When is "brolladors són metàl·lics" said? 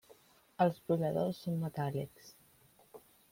0.87-2.33